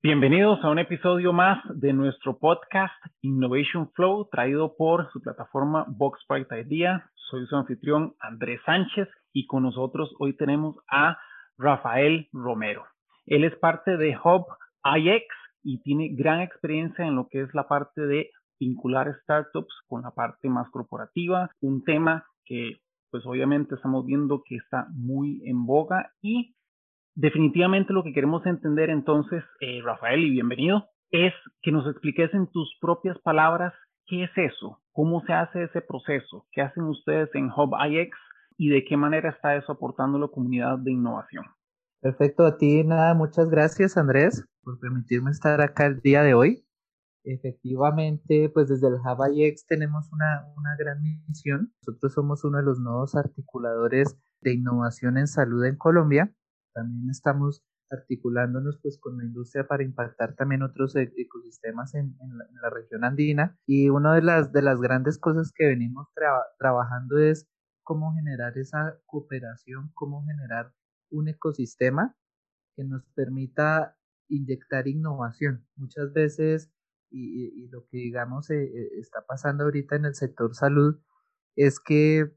[0.00, 6.20] Bienvenidos a un episodio más de nuestro podcast Innovation Flow, traído por su plataforma Box
[6.52, 7.10] Idea.
[7.28, 11.18] Soy su anfitrión Andrés Sánchez y con nosotros hoy tenemos a
[11.58, 12.84] Rafael Romero.
[13.26, 14.46] Él es parte de Hub
[14.84, 15.24] IX
[15.64, 18.30] y tiene gran experiencia en lo que es la parte de
[18.60, 22.76] vincular startups con la parte más corporativa, un tema que
[23.10, 26.54] pues obviamente estamos viendo que está muy en boga y
[27.18, 32.46] definitivamente lo que queremos entender entonces, eh, Rafael, y bienvenido, es que nos expliques en
[32.46, 33.74] tus propias palabras
[34.06, 38.16] qué es eso, cómo se hace ese proceso, qué hacen ustedes en Hub IX
[38.56, 41.44] y de qué manera está eso aportando la comunidad de innovación.
[42.00, 46.64] Perfecto, a ti nada, muchas gracias Andrés por permitirme estar acá el día de hoy.
[47.24, 51.72] Efectivamente, pues desde el Hub IX tenemos una, una gran misión.
[51.82, 56.32] Nosotros somos uno de los nuevos articuladores de innovación en salud en Colombia
[56.72, 62.16] también estamos articulándonos pues con la industria para impactar también otros e-, ecosistemas en,
[62.60, 66.06] la, región andina y una de las de las grandes cosas que venimos
[66.58, 67.48] trabajando es
[67.82, 70.72] cómo generar esa cooperación, cómo generar
[71.10, 72.14] un ecosistema
[72.76, 73.96] que nos permita
[74.28, 75.66] inyectar innovación.
[75.76, 76.70] Muchas veces,
[77.10, 81.00] y, lo que digamos eh, eh, está pasando ahorita en el sector salud,
[81.56, 82.30] es que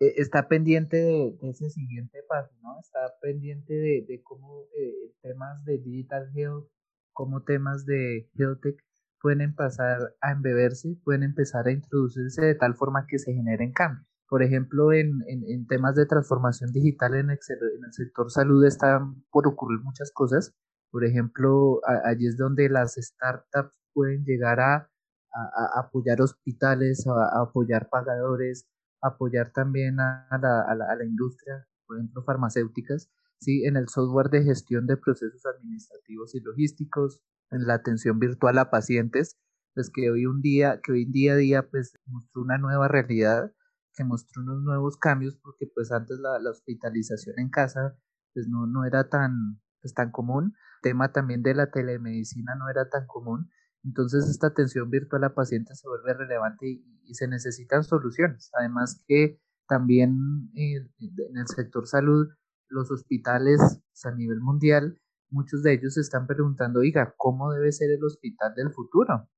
[0.00, 2.78] eh, está pendiente de, ese siguiente paso, ¿no?
[2.80, 6.68] Está pendiente de, cómo eh, temas de digital health,
[7.12, 8.76] cómo temas de health tech
[9.20, 14.06] pueden pasar a embeberse, pueden empezar a introducirse de tal forma que se generen cambios.
[14.28, 19.46] Por ejemplo, en, en, temas de transformación digital en el, en sector salud están por
[19.46, 20.52] ocurrir muchas cosas.
[20.90, 24.90] Por ejemplo, allí es donde las startups pueden llegar a,
[25.32, 28.68] a, apoyar hospitales, a, apoyar pagadores,
[29.02, 33.64] apoyar también a la, a la, industria, por ejemplo, farmacéuticas, ¿sí?
[33.64, 38.70] en el software de gestión de procesos administrativos y logísticos, en la atención virtual a
[38.70, 39.38] pacientes,
[39.74, 43.52] pues que hoy un día, que hoy día a día pues mostró una nueva realidad,
[43.94, 47.96] que mostró unos nuevos cambios, porque pues antes la, la hospitalización en casa
[48.36, 52.68] pues no, no era tan, pues, tan común, el tema también de la telemedicina no
[52.68, 53.50] era tan común,
[53.86, 58.50] entonces esta atención virtual a pacientes se vuelve relevante y, se necesitan soluciones.
[58.58, 62.26] Además que también eh, en el sector salud,
[62.68, 63.60] los hospitales
[64.04, 68.54] a nivel mundial, muchos de ellos se están preguntando, oiga, ¿cómo debe ser el hospital
[68.56, 69.28] del futuro?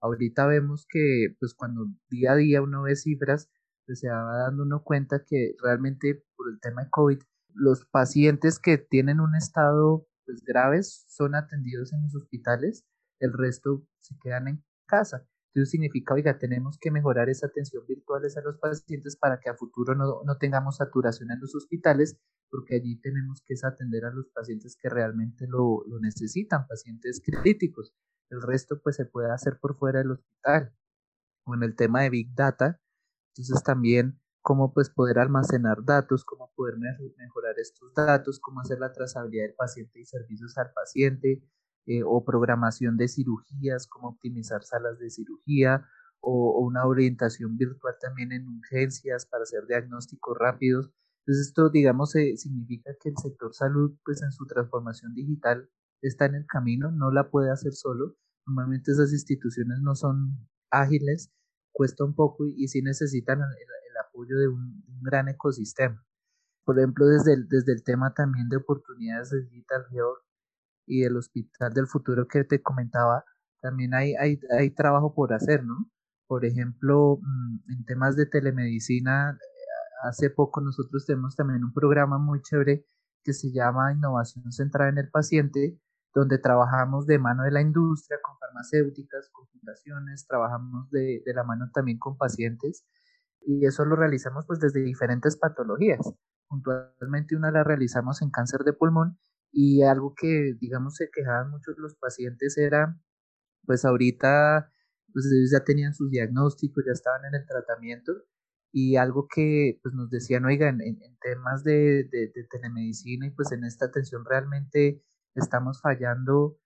[0.00, 3.50] Ahorita vemos que pues cuando día a día uno ve cifras,
[3.84, 7.18] pues se va dando uno cuenta que realmente por el tema de COVID,
[7.52, 12.86] los pacientes que tienen un estado pues graves son atendidos en los hospitales
[13.20, 15.26] el resto se quedan en casa.
[15.52, 19.56] Entonces significa, oiga, tenemos que mejorar esa atención virtual a los pacientes para que a
[19.56, 22.16] futuro no, no, tengamos saturación en los hospitales,
[22.50, 27.92] porque allí tenemos que atender a los pacientes que realmente lo, lo necesitan, pacientes críticos.
[28.30, 30.72] El resto pues se puede hacer por fuera del hospital.
[31.44, 32.80] O en el tema de Big Data,
[33.30, 38.92] entonces también cómo pues poder almacenar datos, cómo poder mejorar estos datos, cómo hacer la
[38.92, 41.42] trazabilidad del paciente y servicios al paciente,
[41.86, 45.86] eh, o programación de cirugías, cómo optimizar salas de cirugía
[46.20, 50.90] o, una orientación virtual también en urgencias para hacer diagnósticos rápidos.
[51.20, 55.68] Entonces esto, digamos, eh, significa que el sector salud, pues en su transformación digital
[56.02, 58.16] está en el camino, no la puede hacer solo.
[58.46, 61.30] Normalmente esas instituciones no son ágiles,
[61.72, 66.04] cuesta un poco y, sí necesitan el, apoyo de un, gran ecosistema.
[66.64, 69.86] Por ejemplo, desde el, desde el tema también de oportunidades de Digital
[70.90, 73.24] y el Hospital del Futuro que te comentaba,
[73.62, 75.90] también hay, hay, hay trabajo por hacer, ¿no?
[76.26, 82.18] Por ejemplo, mm, en temas de telemedicina, eh, hace poco nosotros tenemos también un programa
[82.18, 82.84] muy chévere
[83.24, 85.78] que se llama Innovación Centrada en el Paciente,
[86.14, 91.44] donde trabajamos de mano de la industria, con farmacéuticas, con fundaciones, trabajamos de, de la
[91.44, 92.84] mano también con pacientes
[93.42, 96.00] y eso lo realizamos pues desde diferentes patologías.
[96.48, 99.18] Puntualmente una la realizamos en cáncer de pulmón
[99.52, 102.98] y algo que, digamos, se quejaban muchos los pacientes era,
[103.64, 104.72] pues ahorita,
[105.12, 108.12] pues ellos ya tenían sus diagnósticos, ya estaban en el tratamiento,
[108.72, 113.64] y algo que pues nos decían, oigan, en, temas de, de, telemedicina y pues en
[113.64, 115.02] esta atención realmente
[115.34, 116.58] estamos fallando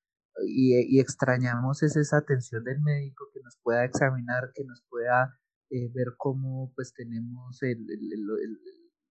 [0.46, 5.38] y, y, extrañamos es esa atención del médico que nos pueda examinar, que nos pueda
[5.70, 7.86] eh, ver cómo pues tenemos el,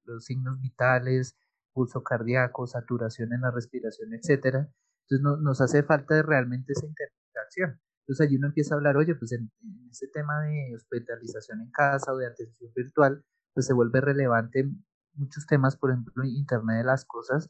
[0.05, 1.35] los signos vitales,
[1.73, 4.69] pulso cardíaco, saturación en la respiración, etcétera.
[5.09, 7.81] Entonces nos hace falta realmente esa interacción.
[8.01, 9.51] Entonces allí uno empieza a hablar, oye, pues en,
[9.89, 13.23] ese tema de hospitalización en casa o de atención virtual,
[13.53, 14.69] pues se vuelve relevante
[15.13, 17.49] muchos temas, por ejemplo, Internet de las Cosas,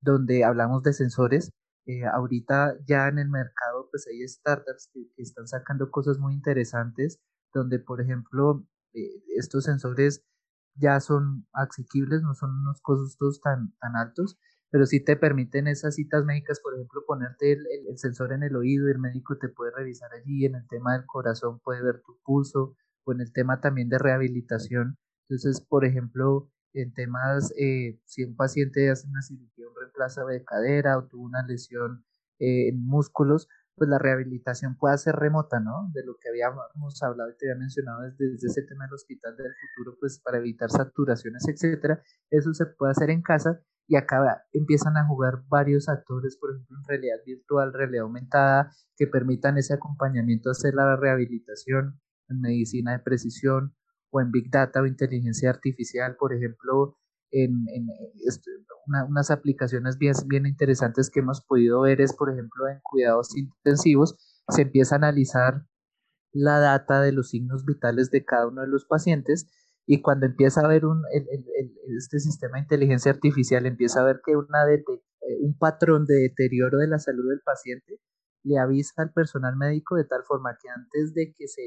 [0.00, 1.52] donde hablamos de sensores
[1.88, 7.20] Eh, ahorita ya en el mercado pues hay startups que, están sacando cosas muy interesantes
[7.54, 10.24] donde por ejemplo eh, estos sensores
[10.76, 14.38] ya son asequibles, no son unos costos tan, tan altos,
[14.70, 18.56] pero sí te permiten esas citas médicas, por ejemplo, ponerte el, el, sensor en el
[18.56, 22.18] oído el médico te puede revisar allí, en el tema del corazón puede ver tu
[22.24, 24.98] pulso, o en el tema también de rehabilitación.
[25.28, 30.44] Entonces, por ejemplo, en temas, eh, si un paciente hace una cirugía, un reemplazo de
[30.44, 32.04] cadera o tuvo una lesión
[32.38, 35.90] eh, en músculos, pues la rehabilitación puede ser remota, ¿no?
[35.92, 39.36] De lo que habíamos hablado y te había mencionado desde, desde, ese tema del hospital
[39.36, 44.44] del futuro, pues para evitar saturaciones, etcétera, eso se puede hacer en casa y acá
[44.52, 49.74] empiezan a jugar varios actores, por ejemplo, en realidad virtual, realidad aumentada, que permitan ese
[49.74, 53.76] acompañamiento, hacer la rehabilitación en medicina de precisión
[54.10, 56.98] o en Big Data o inteligencia artificial, por ejemplo,
[57.44, 57.88] en, en
[59.08, 64.16] unas aplicaciones bien, bien interesantes que hemos podido ver es, por ejemplo, en cuidados intensivos,
[64.48, 65.66] se empieza a analizar
[66.32, 69.50] la data de los signos vitales de cada uno de los pacientes
[69.86, 71.02] y cuando empieza a ver un,
[71.96, 76.78] este sistema de inteligencia artificial, empieza a ver que una eh, un patrón de deterioro
[76.78, 78.00] de la salud del paciente,
[78.42, 81.62] le avisa al personal médico de tal forma que antes de que se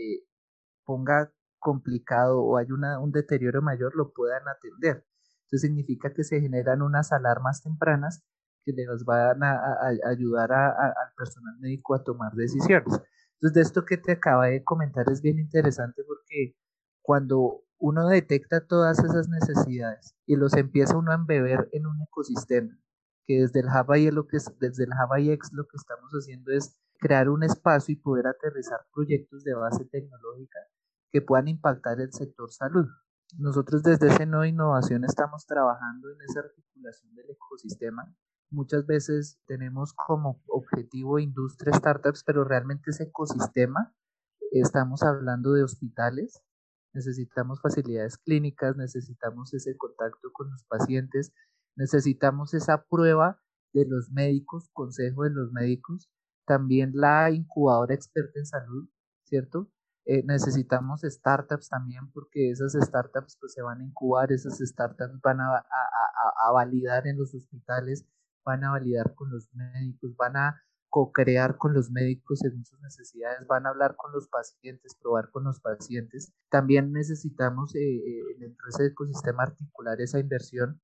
[0.86, 5.06] ponga complicado o hay una, un deterioro mayor, lo puedan atender.
[5.52, 8.24] Eso significa que se generan unas alarmas tempranas
[8.66, 13.02] que les van a, ayudar al personal médico a tomar decisiones.
[13.34, 16.56] Entonces, de esto que te acaba de comentar es bien interesante porque
[17.02, 22.78] cuando uno detecta todas esas necesidades y los empieza uno a embeber en un ecosistema,
[23.26, 26.52] que desde el Java y lo que desde el Java X lo que estamos haciendo
[26.52, 30.60] es crear un espacio y poder aterrizar proyectos de base tecnológica
[31.12, 32.88] que puedan impactar el sector salud.
[33.38, 38.12] Nosotros desde Seno Innovación estamos trabajando en esa articulación del ecosistema.
[38.50, 43.94] Muchas veces tenemos como objetivo industria startups, pero realmente ese ecosistema,
[44.52, 46.42] estamos hablando de hospitales,
[46.94, 51.32] necesitamos facilidades clínicas, necesitamos ese contacto con los pacientes,
[51.76, 53.40] necesitamos esa prueba
[53.74, 56.10] de los médicos, consejo de los médicos,
[56.48, 58.90] también la incubadora experta en salud,
[59.26, 59.70] ¿cierto?
[60.12, 65.40] Eh, necesitamos startups también porque esas startups pues se van a incubar, esas startups van
[65.40, 65.64] a,
[66.48, 68.08] a validar en los hospitales,
[68.44, 73.46] van a validar con los médicos, van a co-crear con los médicos según sus necesidades,
[73.48, 76.34] van a hablar con los pacientes, probar con los pacientes.
[76.50, 80.82] También necesitamos eh, eh, dentro de ese ecosistema articular esa inversión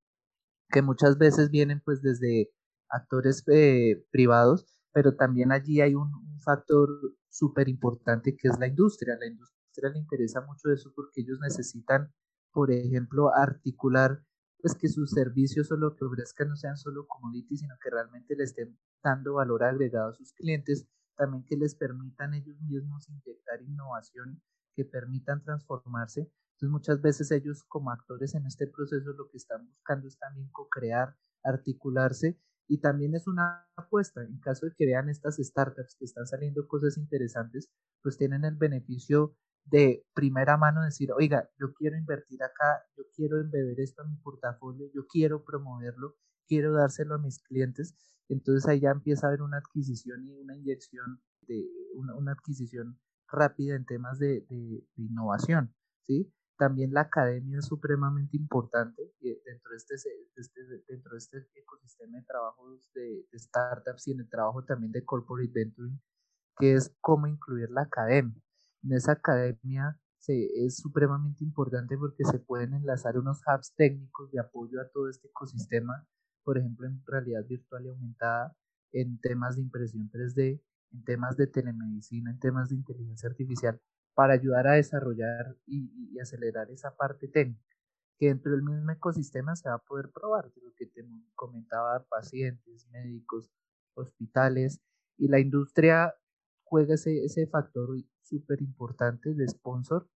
[0.70, 2.52] que muchas veces vienen pues desde
[2.90, 6.12] actores eh, privados, pero también allí hay un
[6.44, 6.90] factor
[7.36, 9.18] súper importante que es la industria.
[9.20, 12.14] La industria le interesa mucho eso porque ellos necesitan,
[12.52, 14.24] por ejemplo, articular
[14.62, 18.36] pues que sus servicios o lo que ofrezcan no sean solo commodities, sino que realmente
[18.36, 23.62] le estén dando valor agregado a sus clientes, también que les permitan ellos mismos inyectar
[23.62, 24.42] innovación,
[24.74, 26.32] que permitan transformarse.
[26.54, 30.50] Entonces muchas veces ellos como actores en este proceso lo que están buscando es también
[30.52, 34.22] co-crear, articularse y también es una apuesta.
[34.24, 37.70] En caso de que vean estas startups que están saliendo cosas interesantes,
[38.02, 39.36] pues tienen el beneficio
[39.66, 44.16] de primera mano decir, oiga, yo quiero invertir acá, yo quiero embeber esto a mi
[44.18, 46.16] portafolio, yo quiero promoverlo,
[46.48, 47.96] quiero dárselo a mis clientes.
[48.30, 53.76] Entonces ahí ya empieza a haber una adquisición y una inyección de una, adquisición rápida
[53.76, 54.46] en temas de,
[54.96, 55.74] innovación,
[56.04, 56.32] ¿sí?
[56.58, 59.96] También la academia es supremamente importante dentro de este,
[60.36, 64.92] este, dentro de este ecosistema de trabajos de, de startups y en el trabajo también
[64.92, 66.00] de corporate venturing,
[66.58, 68.42] que es cómo incluir la academia.
[68.84, 74.40] En esa academia se, es supremamente importante porque se pueden enlazar unos hubs técnicos de
[74.40, 76.08] apoyo a todo este ecosistema,
[76.44, 78.56] por ejemplo, en realidad virtual y aumentada,
[78.94, 80.62] en temas de impresión 3D,
[80.94, 83.82] en temas de telemedicina, en temas de inteligencia artificial,
[84.16, 87.62] para ayudar a desarrollar y, acelerar esa parte técnica,
[88.18, 91.06] que dentro del mismo ecosistema se va a poder probar, lo que te
[91.36, 93.52] comentaba, pacientes, médicos,
[93.94, 94.82] hospitales,
[95.18, 96.16] y la industria
[96.64, 97.90] juega ese, ese factor
[98.22, 100.10] súper importante de sponsor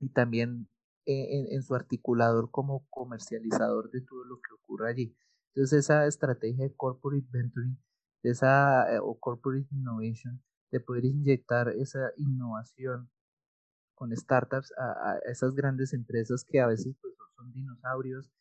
[0.00, 0.68] y también
[1.06, 5.16] en, su articulador como comercializador de todo lo que ocurre allí.
[5.54, 7.78] Entonces esa estrategia de corporate venturing,
[8.22, 13.10] de esa, eh, o corporate innovation, de poder inyectar esa innovación
[14.00, 18.32] con startups a, esas grandes empresas que a veces pues, son dinosaurios,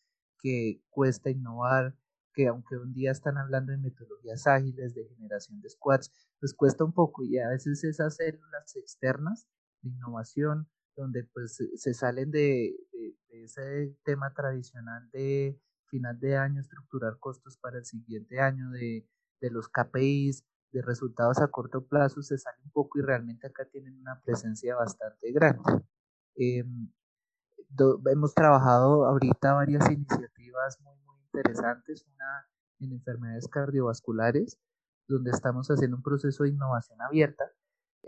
[0.42, 1.98] que cuesta innovar,
[2.34, 6.86] que aunque un día están hablando de metodologías ágiles, de generación de squads, pues cuesta
[6.86, 7.26] un poco.
[7.26, 9.50] Y a veces esas células externas
[9.82, 12.74] de innovación, donde pues se salen de,
[13.28, 19.06] ese tema tradicional de final de año, estructurar costos para el siguiente año, de
[19.42, 23.66] de los KPIs, de resultados a corto plazo, se sale un poco y realmente acá
[23.66, 25.64] tienen una presencia bastante grande.
[26.36, 26.92] Em,
[28.12, 32.48] hemos trabajado ahorita varias iniciativas muy, muy interesantes, una
[32.80, 34.58] en enfermedades cardiovasculares,
[35.08, 37.52] donde estamos haciendo un proceso de innovación abierta.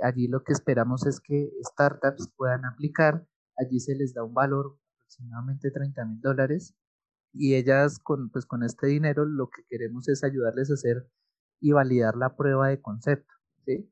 [0.02, 3.26] Allí lo que esperamos es que startups puedan aplicar,
[3.58, 6.74] allí se les da un valor aproximadamente 30 mil dólares
[7.34, 11.08] y ellas con, pues, con este dinero lo que queremos es ayudarles a hacer
[11.62, 13.34] y validar la prueba de concepto.
[13.66, 13.90] ¿sí?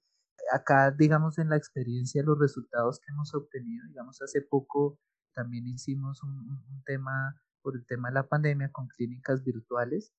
[0.51, 4.99] Acá, digamos, en la experiencia, los resultados que hemos obtenido, digamos, hace poco
[5.33, 10.11] también hicimos un, un tema por el tema de la pandemia con clínicas virtuales.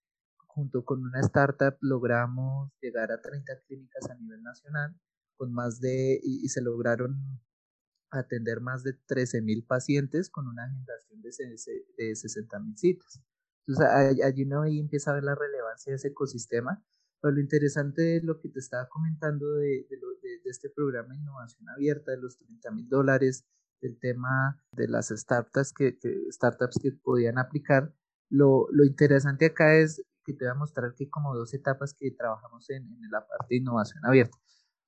[0.47, 4.97] Junto con una startup logramos llegar a 30 clínicas a nivel nacional
[5.41, 7.41] con más de, y, se lograron
[8.11, 11.31] atender más de 13 mil pacientes con una agendación de,
[11.97, 13.23] de 60 mil citas.
[13.67, 16.85] Entonces allí uno ahí empieza a ver la relevancia de ese ecosistema
[17.21, 19.99] pero lo interesante de lo que te estaba comentando de, de,
[20.45, 23.45] este programa innovación abierta, de los 30 mil dólares,
[23.81, 25.99] del tema de las startups que,
[26.31, 27.95] startups que podían aplicar,
[28.31, 32.11] lo, lo, interesante acá es que te voy a mostrar que como dos etapas que
[32.11, 34.37] trabajamos en, en la parte de innovación abierta.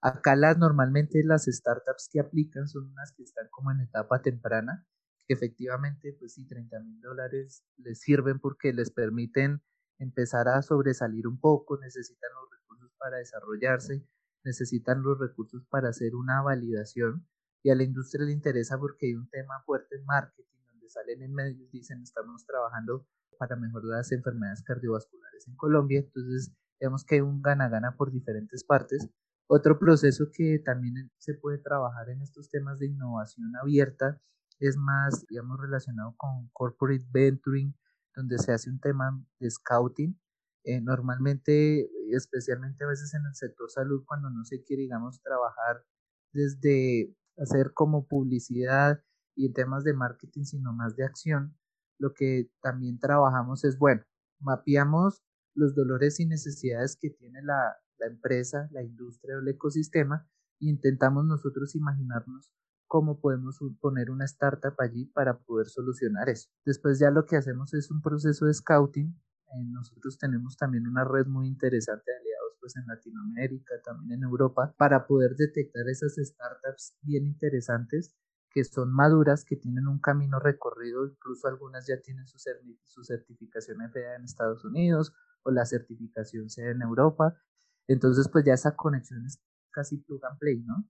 [0.00, 4.84] Acá las, normalmente las startups que aplican son unas que están como en etapa temprana,
[5.26, 9.62] que efectivamente, pues sí, 30 mil dólares les sirven porque les permiten
[10.02, 14.06] empezar a sobresalir un poco, necesitan los recursos para desarrollarse,
[14.44, 17.26] necesitan los recursos para hacer una validación
[17.62, 21.22] y a la industria le interesa porque hay un tema fuerte en marketing donde salen
[21.22, 23.06] en medios, dicen estamos trabajando
[23.38, 28.64] para mejorar las enfermedades cardiovasculares en Colombia, entonces vemos que hay un gana-gana por diferentes
[28.64, 29.08] partes.
[29.46, 34.20] Otro proceso que también se puede trabajar en estos temas de innovación abierta
[34.58, 37.74] es más, digamos, relacionado con corporate venturing,
[38.14, 40.18] donde se hace un tema de scouting.
[40.64, 45.84] Eh, normalmente, especialmente a veces en el sector salud, cuando no se quiere, digamos, trabajar
[46.32, 49.02] desde hacer como publicidad
[49.34, 51.56] y en temas de marketing, sino más de acción,
[51.98, 54.02] lo que también trabajamos es, bueno,
[54.40, 55.22] mapeamos
[55.54, 60.28] los dolores y necesidades que tiene la, la empresa, la industria o el ecosistema
[60.60, 62.50] e intentamos nosotros imaginarnos
[62.92, 66.50] cómo podemos poner una startup allí para poder solucionar eso.
[66.66, 69.18] Después ya lo que hacemos es un proceso de scouting.
[69.46, 74.24] Eh, nosotros tenemos también una red muy interesante de aliados pues en Latinoamérica, también en
[74.24, 78.14] Europa, para poder detectar esas startups bien interesantes
[78.50, 82.36] que son maduras, que tienen un camino recorrido, incluso algunas ya tienen su,
[82.84, 87.40] su certificación FDA en Estados Unidos o la certificación sea en Europa.
[87.88, 90.86] Entonces, pues ya esa conexión es casi plug and play, ¿no?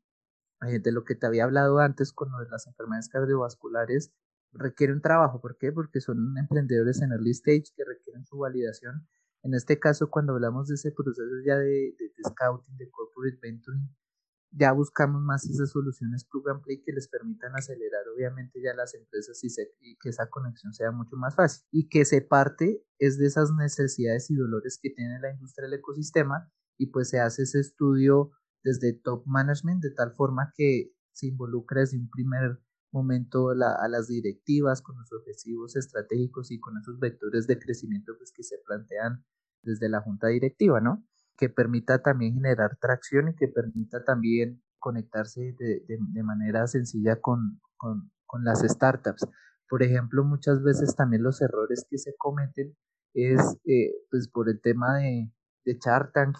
[0.66, 4.12] Eh, de lo que te había hablado antes con lo de las enfermedades cardiovasculares,
[4.52, 5.40] requiere un trabajo.
[5.40, 5.72] ¿Por qué?
[5.72, 9.08] Porque son emprendedores en early stage que requieren su validación.
[9.42, 13.88] En este caso, cuando hablamos de ese proceso ya de, de, scouting, de corporate venturing,
[14.52, 18.94] ya buscamos más esas soluciones plug and play que les permitan acelerar obviamente ya las
[18.94, 19.48] empresas y,
[19.80, 23.50] y, que esa conexión sea mucho más fácil y que se parte es de esas
[23.52, 28.32] necesidades y dolores que tiene la industria del ecosistema y pues se hace ese estudio
[28.62, 32.58] desde top management, de tal forma que se involucra desde un primer
[32.92, 38.32] momento a las directivas con los objetivos estratégicos y con esos vectores de crecimiento pues,
[38.32, 39.24] que se plantean
[39.62, 41.04] desde la junta directiva, ¿no?
[41.36, 48.10] Que permita también generar tracción y que permita también conectarse de, manera sencilla con, con,
[48.26, 49.26] con, las startups.
[49.68, 52.76] Por ejemplo, muchas veces también los errores que se cometen
[53.14, 55.30] es eh, pues por el tema de,
[55.64, 55.78] de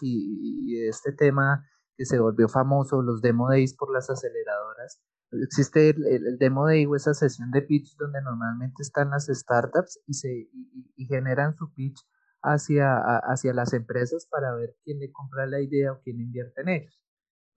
[0.00, 1.64] y este tema
[1.96, 5.00] que se volvió famoso, los demo days por las aceleradoras.
[5.30, 10.14] Existe el, demo day o esa sesión de pitch donde normalmente están las startups y,
[10.14, 10.50] se,
[10.96, 11.98] y, generan su pitch
[12.42, 16.68] hacia, hacia las empresas para ver quién le compra la idea o quién invierte en
[16.68, 17.02] ellos.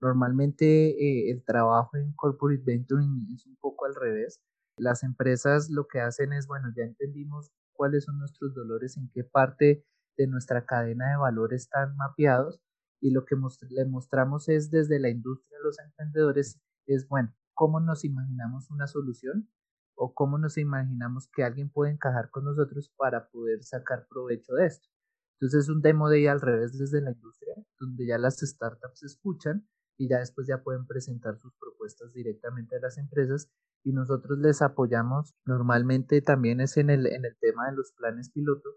[0.00, 4.40] Normalmente eh, el trabajo en corporate venturing es un poco al revés.
[4.78, 9.24] Las empresas lo que hacen es, bueno, ya entendimos cuáles son nuestros dolores, en qué
[9.24, 9.84] parte
[10.16, 12.60] de nuestra cadena de valor están mapeados
[13.00, 13.36] y lo que
[13.70, 18.86] le mostramos es desde la industria a los emprendedores es, bueno, cómo nos imaginamos una
[18.86, 19.48] solución
[19.96, 24.66] o cómo nos imaginamos que alguien puede encajar con nosotros para poder sacar provecho de
[24.66, 24.88] esto.
[25.34, 29.66] Entonces es un demo de al revés desde la industria, donde ya las startups escuchan
[29.98, 33.50] y ya después ya pueden presentar sus propuestas directamente a las empresas
[33.82, 35.34] y nosotros les apoyamos.
[35.44, 38.68] Normalmente también es en el, en el tema de los planes piloto,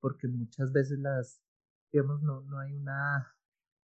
[0.00, 1.40] porque muchas veces las,
[1.92, 3.33] digamos, no, no hay una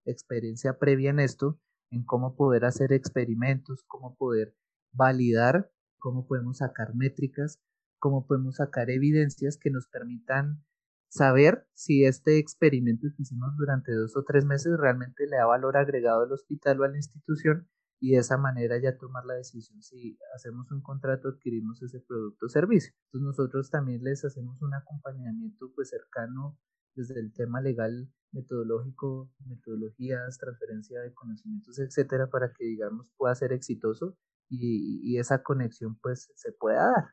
[0.08, 1.60] experiencia previa en esto,
[1.92, 4.56] en cómo poder hacer experimentos, cómo poder
[4.92, 7.60] validar, cómo podemos sacar métricas,
[8.00, 10.64] cómo podemos sacar evidencias que nos permitan
[11.10, 15.78] saber si este experimento que hicimos durante dos o tres meses realmente le da valor
[15.78, 17.68] agregado al hospital o a la institución
[18.00, 22.46] y de esa manera ya tomar la decisión si hacemos un contrato, adquirimos ese producto
[22.46, 22.94] o servicio.
[23.06, 26.60] Entonces nosotros también les hacemos un acompañamiento pues cercano
[26.98, 33.54] desde el tema legal, metodológico, metodologías, transferencia de conocimientos, etcétera, para que digamos pueda ser
[33.54, 34.16] exitoso
[34.50, 37.04] y, esa conexión pues se pueda dar.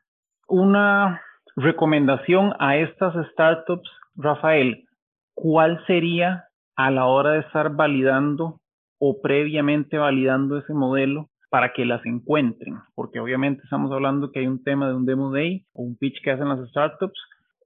[0.47, 1.21] Una
[1.55, 4.85] recomendación a estas startups, Rafael,
[5.33, 8.59] ¿cuál sería a la hora de estar validando
[8.99, 12.75] o previamente validando ese modelo para que las encuentren?
[12.93, 16.21] Porque obviamente estamos hablando que hay un tema de un demo day o un pitch
[16.23, 17.19] que hacen las startups.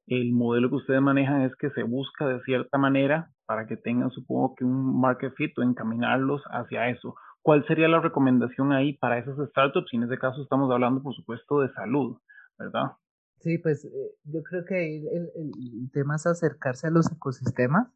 [0.09, 4.09] El modelo que ustedes manejan es que se busca de cierta manera para que tengan,
[4.09, 7.13] supongo que un market fit o encaminarlos hacia eso.
[7.43, 9.93] ¿Cuál sería la recomendación ahí para esas startups?
[9.93, 12.17] Y en este caso estamos hablando, por supuesto, de salud,
[12.57, 12.93] ¿verdad?
[13.37, 17.87] Sí, pues eh, yo creo que el, el, tema es acercarse a los ecosistemas.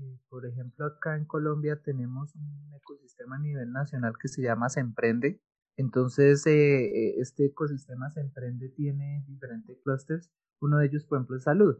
[0.00, 4.68] Eh, por ejemplo, acá en Colombia tenemos un ecosistema a nivel nacional que se llama
[4.68, 5.40] Se Emprende.
[5.76, 10.28] Entonces, eh, este ecosistema Se Emprende tiene diferentes clusters.
[10.62, 11.76] Uno de ellos, por ejemplo, es salud.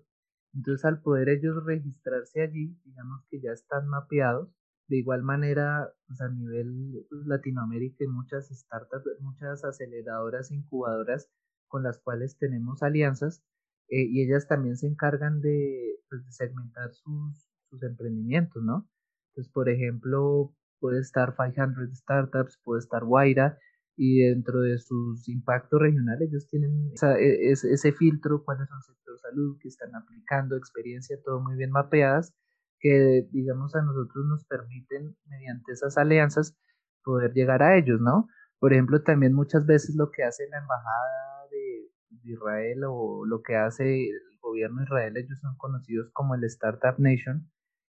[0.55, 4.51] Entonces, al poder ellos registrarse allí, digamos que ya están mapeados.
[4.89, 11.31] De igual manera, pues a nivel pues, Latinoamérica, muchas startups, muchas aceleradoras, incubadoras
[11.69, 13.43] con las cuales tenemos alianzas
[13.89, 18.89] eh, y ellas también se encargan de, pues, segmentar sus, sus, emprendimientos, ¿no?
[19.31, 23.59] Entonces, por ejemplo, puede estar 500 Startups, puede estar Guaira
[23.97, 29.59] y dentro de sus impactos regionales ellos tienen e, ese filtro, cuáles son sector salud
[29.61, 32.35] que están aplicando, experiencia, todo muy bien mapeadas,
[32.81, 36.57] que digamos a nosotros nos permiten mediante esas alianzas
[37.05, 38.29] poder llegar a ellos, ¿no?
[38.59, 43.57] Por ejemplo, también muchas veces lo que hace la embajada de Israel o lo que
[43.57, 47.51] hace el gobierno de Israel, ellos son conocidos como el Startup Nation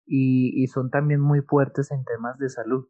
[0.05, 2.87] y, y son también muy fuertes en temas de salud.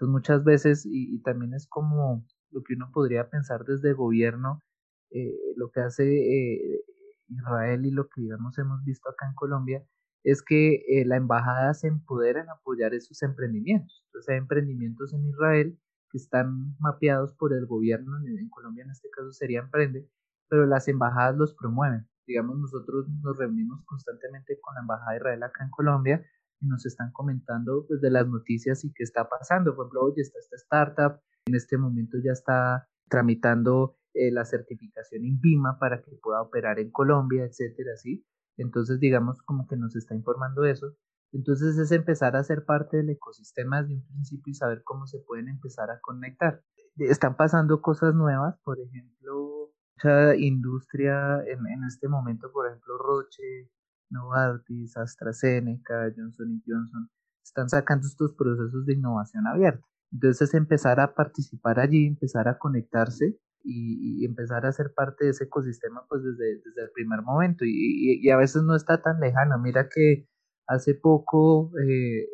[0.00, 4.62] Entonces muchas veces, y, también es como lo que uno podría pensar desde gobierno,
[5.10, 6.84] eh, lo que hace eh,
[7.28, 9.84] Israel y lo que digamos hemos visto acá en Colombia,
[10.24, 14.02] es que eh, la embajada se empodera en apoyar esos emprendimientos.
[14.06, 15.78] Entonces hay emprendimientos en Israel
[16.10, 20.08] que están mapeados por el gobierno, en Colombia en este caso sería Emprende,
[20.48, 22.06] pero las embajadas los promueven.
[22.26, 26.26] Digamos, nosotros nos reunimos constantemente con la Embajada de Israel acá en Colombia
[26.60, 29.74] y nos están comentando pues, de las noticias y qué está pasando.
[29.74, 35.24] Por ejemplo, oye, está esta startup, en este momento ya está tramitando eh, la certificación
[35.24, 38.24] INVIMA para que pueda operar en Colombia, etcétera, ¿sí?
[38.56, 40.96] Entonces, digamos, como que nos está informando eso.
[41.32, 45.20] Entonces es empezar a ser parte del ecosistema desde un principio y saber cómo se
[45.20, 46.62] pueden empezar a conectar.
[46.96, 53.70] Están pasando cosas nuevas, por ejemplo, mucha industria en, en este momento, por ejemplo, Roche,
[54.10, 57.10] Novartis, AstraZeneca, Johnson Johnson,
[57.44, 59.86] están sacando estos procesos de innovación abierta.
[60.12, 65.44] Entonces empezar a participar allí, empezar a conectarse y, empezar a ser parte de ese
[65.44, 69.58] ecosistema pues desde, desde el primer momento y, y, a veces no está tan lejano.
[69.58, 70.28] Mira que
[70.66, 72.26] hace poco eh,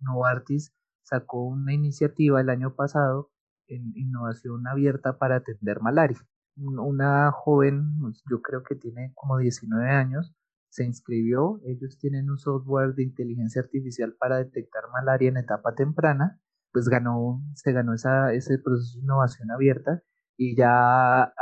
[0.00, 3.30] Novartis sacó una iniciativa el año pasado
[3.68, 6.18] en innovación abierta para atender malaria
[6.60, 10.34] una joven, pues, yo creo que tiene como 19 años,
[10.68, 11.60] se inscribió.
[11.64, 16.40] Ellos tienen un software de inteligencia artificial para detectar malaria en etapa temprana.
[16.72, 20.02] Pues ganó, se ganó esa, ese proceso de innovación abierta
[20.36, 21.32] y ya,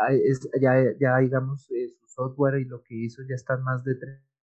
[0.61, 3.95] ya, ya digamos, eh, su software y lo que hizo ya están más de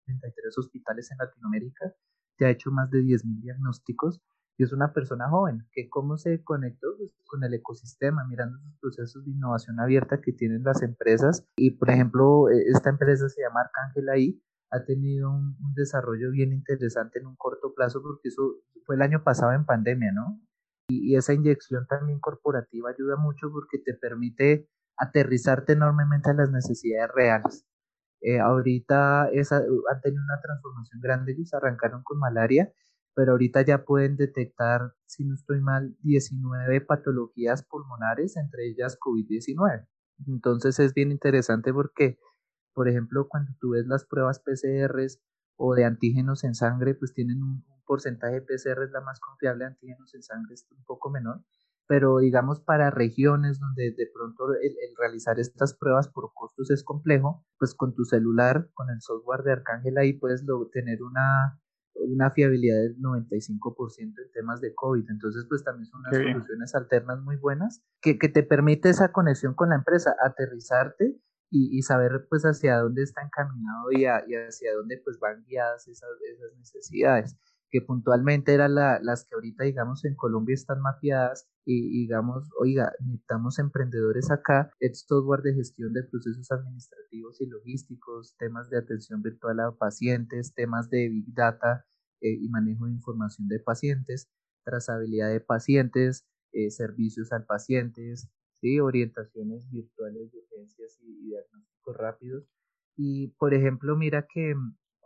[0.05, 1.93] 33 hospitales en Latinoamérica,
[2.39, 4.21] ya ha hecho más de 10.000 diagnósticos
[4.57, 8.75] y es una persona joven, que cómo se conectó pues, con el ecosistema, mirando esos
[8.79, 11.45] procesos de innovación abierta que tienen las empresas.
[11.57, 16.53] Y por ejemplo, e, esta empresa se llama Arcángel ahí, ha tenido un, desarrollo bien
[16.53, 20.41] interesante en un corto plazo, porque eso fue el año pasado en pandemia, ¿no?
[20.89, 27.11] Y, esa inyección también corporativa ayuda mucho porque te permite aterrizarte enormemente a las necesidades
[27.13, 27.65] reales.
[28.21, 32.71] Eh, ahorita esa, han tenido una transformación grande, ellos arrancaron con malaria
[33.17, 39.87] pero ahorita ya pueden detectar, si no estoy mal, 19 patologías pulmonares, entre ellas COVID-19.
[40.27, 42.19] Entonces es bien interesante porque,
[42.75, 45.19] por ejemplo, cuando tú ves las pruebas PCRs
[45.55, 50.13] o de antígenos en sangre, pues tienen un, porcentaje de PCR la más confiable, antígenos
[50.13, 51.41] en sangre es un poco menor,
[51.87, 56.83] pero digamos para regiones donde de pronto el, el, realizar estas pruebas por costos es
[56.83, 61.59] complejo, pues con tu celular, con el software de Arcángel ahí puedes tener una
[61.99, 65.09] una fiabilidad del 95% en temas de COVID.
[65.09, 69.53] Entonces, pues también son unas soluciones alternas muy buenas que, que te permite esa conexión
[69.53, 71.19] con la empresa, aterrizarte
[71.49, 76.57] y, saber pues hacia dónde está encaminado y, hacia dónde pues van guiadas esas, esas
[76.57, 77.37] necesidades
[77.69, 83.59] que puntualmente eran las que ahorita digamos en Colombia están mapeadas y digamos, oiga, necesitamos
[83.59, 89.59] emprendedores acá, es software de gestión de procesos administrativos y logísticos, temas de atención virtual
[89.59, 91.85] a pacientes, temas de big data
[92.21, 94.29] eh, y manejo de información de pacientes,
[94.63, 98.29] trazabilidad de pacientes, eh, servicios al pacientes,
[98.61, 98.79] ¿sí?
[98.79, 102.43] orientaciones virtuales de urgencias y, diagnósticos rápidos.
[102.95, 104.55] Y, por ejemplo, mira que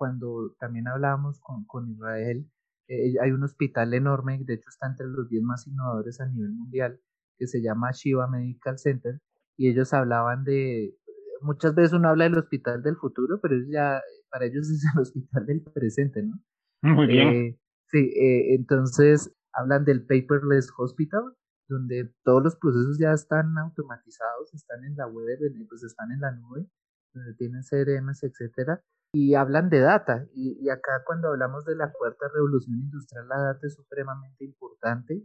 [0.01, 2.49] cuando también hablábamos con, con Israel,
[2.87, 6.53] eh, hay un hospital enorme, de hecho está entre los 10 más innovadores a nivel
[6.53, 6.99] mundial,
[7.37, 9.21] que se llama Shiva Medical Center,
[9.57, 10.97] y ellos hablaban de,
[11.41, 15.45] muchas veces uno habla del hospital del futuro, pero ya, para ellos es el hospital
[15.45, 16.33] del presente, ¿no?
[16.81, 17.27] Muy bien.
[17.27, 17.59] Eh,
[17.91, 21.35] sí, eh, entonces hablan del paperless hospital,
[21.69, 25.37] donde todos los procesos ya están automatizados, están en la web,
[25.69, 26.65] pues están en la nube,
[27.13, 30.27] donde tienen CRMs, etcétera, y hablan de data.
[30.33, 35.23] Y, acá cuando hablamos de la cuarta revolución industrial, la data es supremamente importante,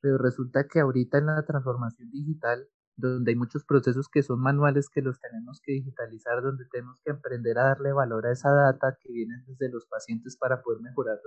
[0.00, 4.88] pero resulta que ahorita en la transformación digital, donde hay muchos procesos que son manuales
[4.88, 8.96] que los tenemos que digitalizar, donde tenemos que aprender a darle valor a esa data
[9.00, 11.18] que viene desde los pacientes para poder mejorar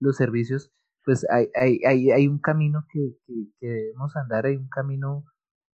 [0.00, 0.72] los servicios,
[1.04, 3.16] pues hay, hay, hay, hay un camino que,
[3.60, 5.24] que, debemos andar, hay un camino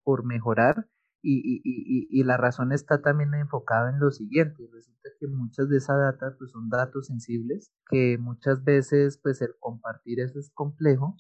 [0.04, 0.88] por mejorar
[1.22, 5.70] y, y, y, y, la razón está también enfocada en lo siguiente, resulta que muchas
[5.70, 10.50] de esas data pues son datos sensibles, que muchas veces pues el compartir eso es
[10.54, 11.18] complejo,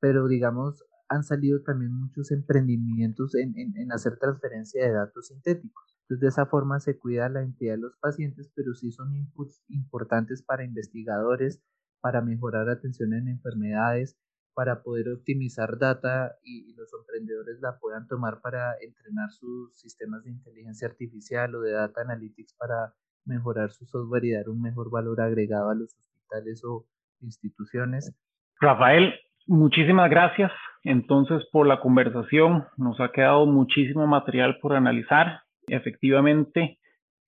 [0.00, 5.96] pero digamos han salido también muchos emprendimientos en, en, en hacer transferencia de datos sintéticos.
[6.02, 9.62] Entonces de esa forma se cuida la identidad de los pacientes, pero sí son inputs
[9.68, 11.62] importantes para investigadores,
[12.00, 14.16] para mejorar atención en enfermedades,
[14.56, 20.30] para poder optimizar data y, los emprendedores la puedan tomar para entrenar sus sistemas de
[20.30, 22.94] inteligencia artificial o de data analytics para
[23.26, 26.86] mejorar su software y dar un mejor valor agregado a los hospitales o
[27.20, 28.16] instituciones.
[28.58, 29.12] Rafael,
[29.46, 30.50] muchísimas gracias
[30.84, 32.64] entonces por la conversación.
[32.78, 35.42] Nos ha quedado muchísimo material por analizar.
[35.66, 36.78] Efectivamente,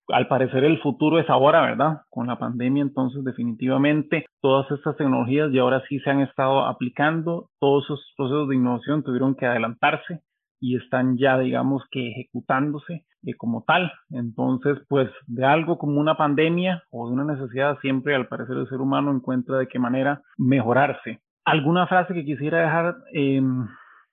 [0.09, 2.01] al parecer el futuro es ahora, ¿verdad?
[2.09, 7.49] Con la pandemia, entonces definitivamente todas estas tecnologías y ahora sí se han estado aplicando,
[7.59, 10.21] todos esos procesos de innovación tuvieron que adelantarse
[10.61, 13.91] y están ya, digamos que ejecutándose eh, como tal.
[14.09, 18.67] Entonces, pues de algo como una pandemia o de una necesidad, siempre al parecer el
[18.67, 21.21] ser humano encuentra de qué manera mejorarse.
[21.45, 23.67] ¿Alguna frase que quisiera dejar em,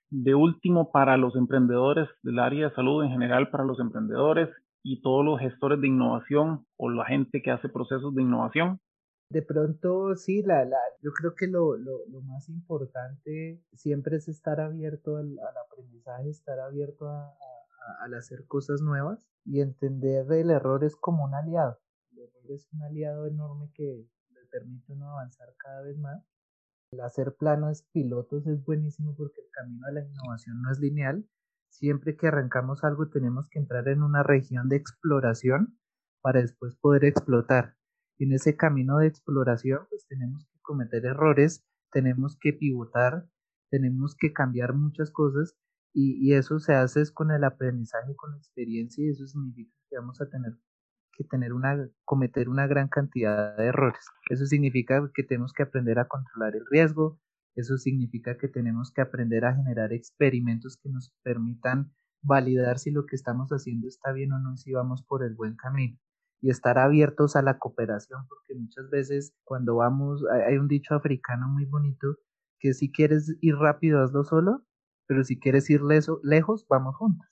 [0.09, 4.49] de último para los emprendedores del área de salud en general, para los emprendedores
[4.87, 8.79] y todos los gestores de innovación o la gente que hace procesos de innovación?
[9.29, 14.29] De pronto, sí, la, la, yo creo que lo, lo, lo más importante siempre es
[14.29, 15.37] estar abierto al,
[15.69, 21.25] aprendizaje, estar abierto a, a, al hacer cosas nuevas y entender el error es como
[21.25, 21.77] un aliado.
[22.13, 26.23] El error es un aliado enorme que le permite uno avanzar cada vez más.
[26.93, 31.27] El hacer planos pilotos es buenísimo porque el camino a la innovación no es lineal,
[31.69, 35.77] Siempre que arrancamos algo tenemos que entrar en una región de exploración
[36.21, 37.75] para después poder explotar.
[38.17, 43.27] Y en ese camino de exploración pues tenemos que cometer errores, tenemos que pivotar,
[43.69, 45.55] tenemos que cambiar muchas cosas
[45.93, 50.21] y, eso se hace con el aprendizaje, con la experiencia y eso significa que vamos
[50.21, 50.53] a tener
[51.13, 54.05] que tener una, cometer una gran cantidad de errores.
[54.29, 57.19] Eso significa que tenemos que aprender a controlar el riesgo,
[57.61, 61.91] eso significa que tenemos que aprender a generar experimentos que nos permitan
[62.21, 65.55] validar si lo que estamos haciendo está bien o no, si vamos por el buen
[65.55, 65.97] camino.
[66.39, 71.47] Y estar abiertos a la cooperación, porque muchas veces cuando vamos, hay un dicho africano
[71.47, 72.17] muy bonito,
[72.59, 74.63] que si quieres ir rápido, hazlo solo,
[75.07, 77.27] pero si quieres ir lejos, vamos juntos.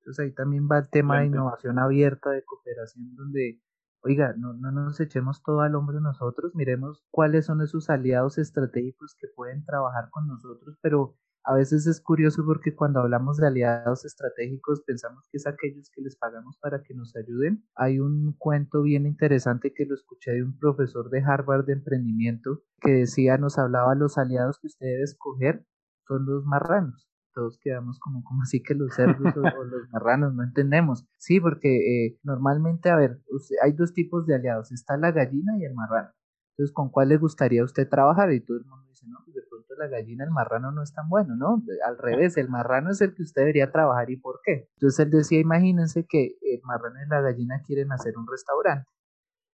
[0.00, 3.60] Entonces ahí también va el tema de innovación abierta, de cooperación, donde
[4.02, 9.16] oiga, no, no nos echemos todo al hombro nosotros, miremos cuáles son esos aliados estratégicos
[9.18, 14.04] que pueden trabajar con nosotros, pero a veces es curioso porque cuando hablamos de aliados
[14.04, 17.64] estratégicos pensamos que es aquellos que les pagamos para que nos ayuden.
[17.76, 22.62] Hay un cuento bien interesante que lo escuché de un profesor de Harvard de emprendimiento
[22.80, 25.66] que decía, nos hablaba los aliados que usted debe escoger
[26.06, 30.42] son los marranos todos quedamos como, como así que los cerdos o, los marranos, no
[30.42, 31.06] entendemos.
[31.18, 31.68] Sí, porque
[32.06, 33.20] eh, normalmente, a ver,
[33.62, 36.10] hay dos tipos de aliados, está la gallina y el marrano.
[36.52, 38.32] Entonces, ¿con cuál le gustaría a usted trabajar?
[38.32, 40.92] Y todo el mundo dice, no, pues de pronto la gallina, el marrano no es
[40.92, 41.62] tan bueno, ¿no?
[41.86, 44.68] Al revés, el marrano es el que usted debería trabajar y por qué.
[44.74, 48.90] Entonces él decía, imagínense que el marrano y la gallina quieren hacer un restaurante.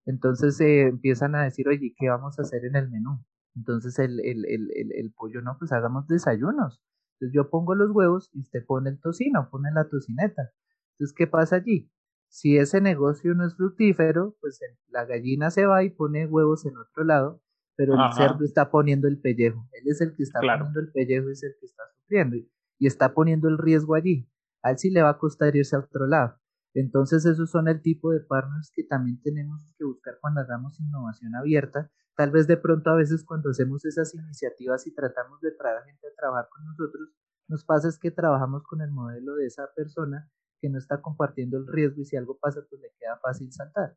[0.06, 3.24] Entonces eh, empiezan a decir, oye, ¿qué vamos a hacer en el menú?
[3.54, 6.80] Entonces el, el, el, el, pollo, no, pues hagamos desayunos.
[7.22, 10.50] Entonces yo pongo los huevos y usted pone el tocino, pone la tocineta.
[10.94, 11.88] Entonces, ¿qué pasa allí?
[12.26, 14.58] Si ese negocio no es fructífero, pues
[14.88, 17.40] la gallina se va y pone huevos en otro lado,
[17.76, 19.68] pero el cerdo está poniendo el pellejo.
[19.70, 23.14] Él es el que está poniendo el pellejo, es el que está sufriendo y, está
[23.14, 24.28] poniendo el riesgo allí.
[24.64, 26.40] A él sí le va a costar irse a otro lado.
[26.74, 31.36] Entonces esos son el tipo de partners que también tenemos que buscar cuando hagamos innovación
[31.36, 31.92] abierta.
[32.16, 36.06] Tal vez de pronto a veces cuando hacemos esas iniciativas y tratamos de traer gente
[36.08, 37.10] a trabajar con nosotros,
[37.48, 41.56] nos pasa es que trabajamos con el modelo de esa persona que no está compartiendo
[41.56, 43.96] el riesgo y si algo pasa pues le queda fácil saltar.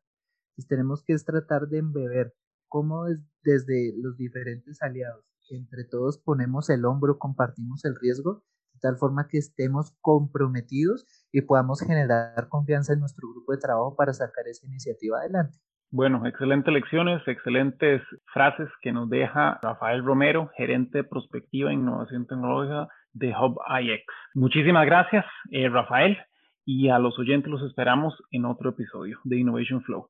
[0.50, 2.34] Entonces tenemos que tratar de embeber
[2.68, 3.04] cómo
[3.42, 9.28] desde los diferentes aliados, entre todos ponemos el hombro, compartimos el riesgo, de tal forma
[9.28, 14.66] que estemos comprometidos y podamos generar confianza en nuestro grupo de trabajo para sacar esa
[14.66, 15.58] iniciativa adelante.
[15.90, 22.26] Bueno, excelentes lecciones, excelentes frases que nos deja Rafael Romero, gerente de prospectiva e innovación
[22.26, 24.02] tecnológica de Hub IX.
[24.34, 26.18] Muchísimas gracias, eh, Rafael,
[26.64, 30.08] y a los oyentes los esperamos en otro episodio de Innovation Flow.